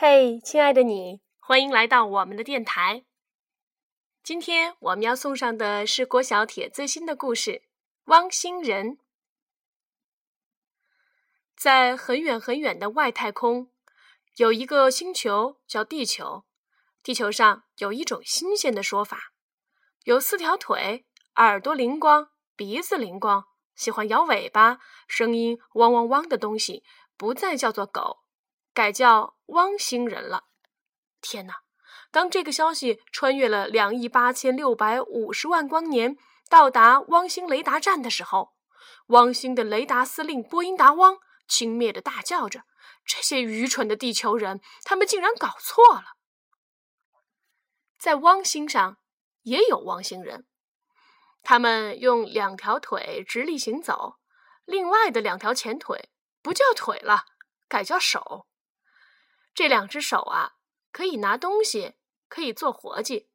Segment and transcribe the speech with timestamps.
[0.00, 3.02] 嘿，亲爱的你，欢迎来到我们的电台。
[4.22, 7.50] 今天我们要送上的是郭小铁最新的故事
[8.04, 8.90] 《汪星人》。
[11.56, 13.72] 在很远很远的外太空，
[14.36, 16.44] 有一个星球叫地球。
[17.02, 19.32] 地球上有一种新鲜的说法：
[20.04, 24.78] 有四条腿，耳朵灵光，鼻子灵光，喜欢摇尾巴，
[25.08, 26.84] 声音汪汪汪的东西，
[27.16, 28.20] 不再叫做狗，
[28.78, 30.44] 改叫汪星人了。
[31.20, 31.62] 天哪！
[32.12, 36.16] 当这个消息穿越了两亿八千六百五十万光年，
[36.48, 38.52] 到达汪星雷达站的时候，
[39.08, 42.62] 汪星的雷达司令波音达汪轻蔑的大叫着
[43.04, 46.14] ：“这些愚蠢的地球人，他们竟然搞错了！”
[47.98, 48.98] 在汪星上
[49.42, 50.46] 也有汪星人，
[51.42, 54.18] 他们用两条腿直立行走，
[54.64, 56.10] 另外的两条前腿
[56.40, 57.24] 不叫腿了，
[57.66, 58.44] 改叫手。
[59.58, 60.54] 这两只手啊，
[60.92, 61.96] 可以拿东西。
[62.28, 63.28] 可以做活计，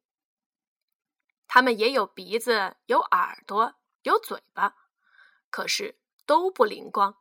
[1.46, 4.76] 他们也有鼻子、有耳朵、有嘴巴，
[5.50, 7.20] 可是都不灵光。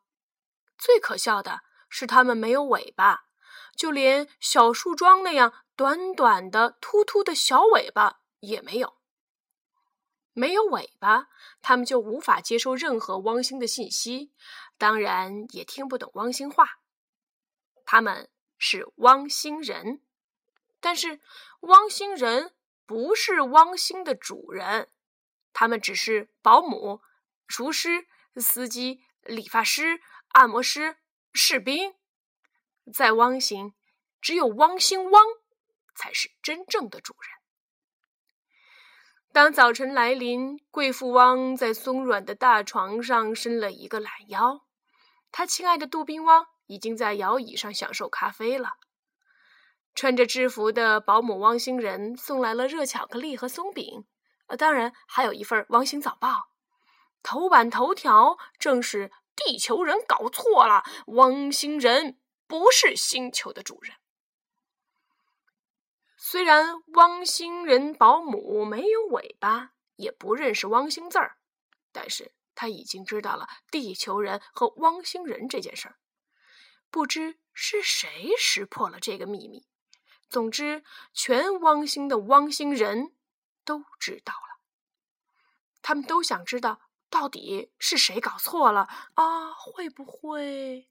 [0.78, 3.26] 最可笑的是，他们没有尾巴，
[3.76, 8.94] 就连小树桩那样短短的、突突的小尾巴也没有。
[10.34, 11.28] 没有尾巴，
[11.62, 14.32] 他们就无法接收任何汪星的信息，
[14.78, 16.80] 当然也听不懂汪星话。
[17.84, 18.30] 他们
[18.66, 20.02] 是汪星人。
[20.80, 21.20] 但是，
[21.60, 24.90] 汪星人不是汪星的主人，
[25.52, 27.02] 他们只是保姆、
[27.46, 30.96] 厨师、司机、理发师、按摩师、
[31.34, 31.94] 士兵。
[32.94, 33.74] 在汪星，
[34.22, 35.24] 只有汪星汪
[35.94, 37.30] 才是真正的主人。
[39.34, 44.66] 当早晨来临，贵妇汪在松软的大床上伸了一个懒腰，
[45.34, 48.76] 他亲爱的杜宾汪已经在摇椅上享受咖啡了。
[49.96, 54.06] 穿着制服的保姆汪星人送来了热巧克力和松饼，
[54.48, 56.30] 呃，当然还有一份《汪星早报》。
[57.22, 63.96] 头版头条正是“地球人搞错了，汪星人不是星球的主人”。
[66.18, 71.38] 虽然汪星人保姆没有尾巴，也不认识汪星字儿，
[71.92, 75.98] 但是他已经知道了地球人和汪星人这件事儿。
[76.90, 79.66] 不知是谁识破了这个秘密。
[80.30, 83.16] 总之，全汪星的汪星人
[83.64, 84.62] 都知道了。
[85.82, 89.54] 他们都想知道到底是谁搞错了啊？
[89.54, 90.90] 会不会？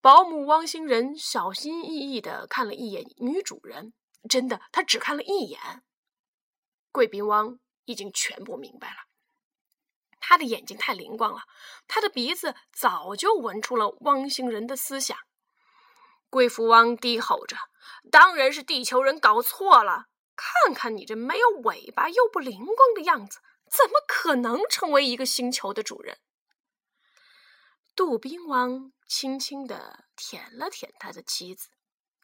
[0.00, 3.94] 保姆汪星人小心翼翼的看了一眼女主人，
[4.28, 5.84] 真的，他只看了一眼。
[6.90, 8.96] 贵宾汪已经全部明白了，
[10.32, 11.42] 他的眼睛太灵光了，
[11.86, 15.18] 他的鼻子早就闻出了汪星人的思想。
[16.30, 17.54] 贵妇汪低吼着
[18.10, 20.06] ：“当然是地球人搞错了！
[20.34, 26.18] 看看你这没有尾巴又不灵光的样子，怎么可能成为一个星球的主人？”
[27.94, 31.68] 杜宾汪轻轻的舔了舔他的妻子，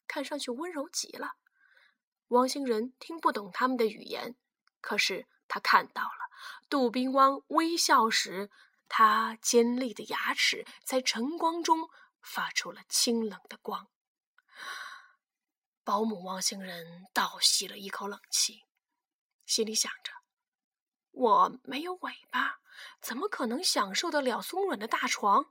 [0.07, 1.33] 看上去温柔极了。
[2.29, 4.35] 汪星人听不懂他们的语言，
[4.81, 6.31] 可是他看到了
[6.69, 8.51] 杜宾汪微笑时，
[8.87, 11.89] 他尖利的牙齿在晨光中
[12.21, 13.89] 发出了清冷的光。
[15.83, 18.65] 保姆汪星人倒吸了一口冷气，
[19.47, 20.13] 心里想着
[21.13, 22.61] ：“我没有尾巴，
[23.01, 25.47] 怎么可能享受得了松软的大床？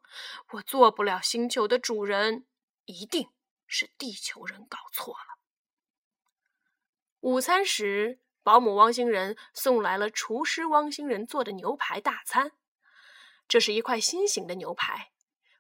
[0.51, 2.45] 我做不了星球的主人，
[2.85, 3.31] 一定
[3.65, 5.39] 是地球人搞错了。”
[7.21, 12.53] 午餐时，保姆汪星人送来了厨师汪星人做的牛排大餐。
[13.45, 15.11] 这是一块心形的牛排，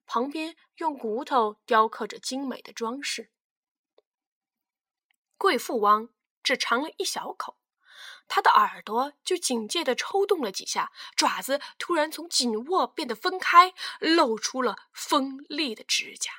[0.05, 3.29] 旁边用骨头雕刻着精美的装饰。
[5.37, 6.07] 贵妇汪
[6.41, 7.57] 只尝了一小口，
[8.29, 16.31] 他的耳朵就警戒的抽动了几下，爪子突然从紧握变得分开，露出了锋利的指甲。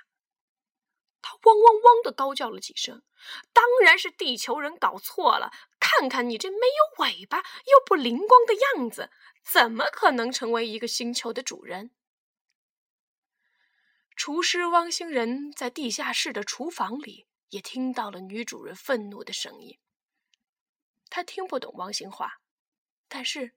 [1.21, 3.03] 他汪汪汪的高叫了几声，
[3.53, 5.51] 当然是地球人搞错了。
[5.79, 9.11] 看看你这没有尾巴又不灵光的样子，
[9.43, 11.91] 怎么可能成为一个星球的主人？
[14.17, 17.27] 厨师汪星人在地下室的厨房里。
[17.51, 19.79] 也听到了女主人愤怒的声音。
[21.09, 22.43] 他听不懂汪星话，
[23.09, 23.55] 但是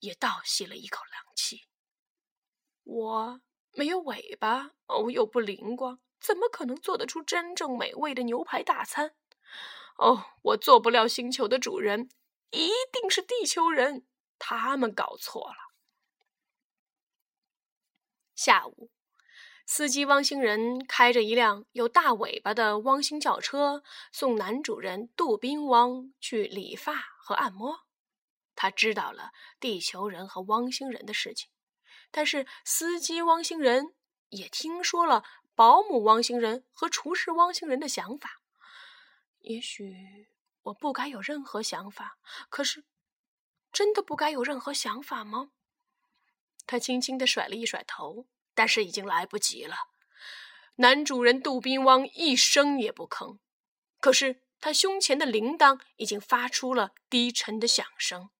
[0.00, 1.62] 也倒吸了一口凉气。
[2.82, 3.40] 我
[3.70, 9.14] 没有尾巴，哦，又不灵光，怎么可能做得出真正美味的牛排大餐？
[9.98, 12.08] 哦，我做不了星球的主人，
[12.50, 14.06] 一定是地球人，
[14.38, 15.56] 他们搞错了。
[18.34, 18.90] 下午。
[19.66, 23.82] 司机汪星人开着一辆有大尾巴的汪星轿车，
[24.12, 27.80] 送男主人杜宾汪去理发和按摩。
[28.54, 31.50] 他知道了地球人和汪星人的事情，
[32.10, 33.94] 但是司机汪星人
[34.28, 38.40] 也听说了保姆汪星人和厨师汪星人的想法。
[39.40, 40.28] 也许
[40.62, 42.18] 我不该有任何想法，
[42.48, 42.84] 可是
[43.72, 45.50] 真的不该有任何想法吗？
[46.66, 48.26] 他轻轻地甩了一甩头。
[48.56, 49.88] 但是已经来不及了。
[50.76, 53.38] 男主人杜宾汪一声也不吭，
[53.98, 58.30] 可是他胸前的铃铛已经发出了低沉的响声。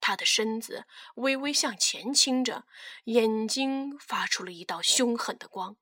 [0.00, 0.86] 他的身子
[1.16, 2.64] 微微向前倾着，
[3.04, 5.76] 眼睛发出了一道凶狠的光。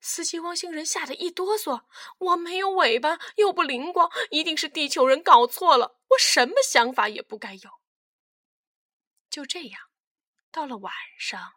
[0.00, 1.84] 司机汪星人吓得一哆嗦
[2.18, 6.00] ：“我没有尾巴，又不灵光，一定是地球人搞错了。
[6.08, 7.80] 我什么想法也不该有。”
[9.30, 9.80] 就这样，
[10.50, 11.52] 到了晚上。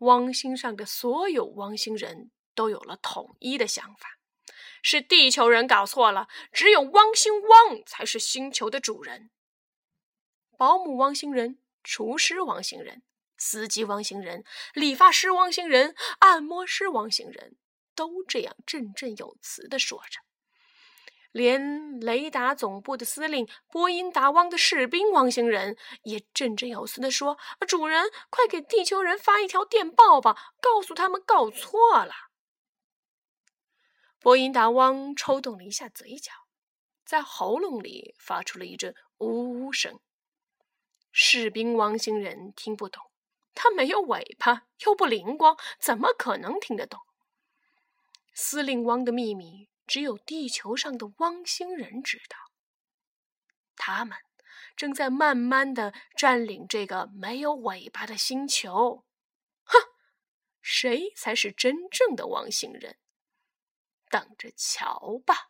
[0.00, 4.20] 汪星上的所有汪星人都有了统一的想法：
[4.80, 9.30] 是地球人搞错了，只有汪星汪才是星球的主人。
[10.56, 13.02] 保姆汪星人、厨师汪星人、
[13.38, 14.44] 司机汪星人、
[14.74, 17.56] 理发师汪星人、按摩师汪星人
[17.94, 20.20] 都这样振振有词地说着。
[21.30, 27.38] 连雷达总部的司令波音达汪的士兵汪星人也振振有词地说
[27.68, 32.14] ：“主人，快给地球人发一条电报吧，告诉他们搞错了。”
[34.18, 36.32] 波音达汪抽动了一下嘴角，
[37.04, 40.00] 在喉咙里发出了一阵呜呜声。
[41.12, 43.02] 士兵汪星人听不懂，
[43.60, 47.00] 它没有尾巴，又不灵光，怎么可能听得懂？
[48.32, 49.68] 司令汪的秘密。
[49.84, 52.36] 只有地球上的汪星人知道，
[53.74, 54.18] 他们
[54.76, 59.06] 正在慢慢的占领这个没有尾巴的星球。
[59.64, 59.78] 哼，
[60.60, 62.98] 谁才是真正的汪星人？
[64.10, 65.48] 等着瞧吧。